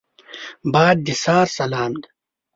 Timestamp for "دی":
2.01-2.09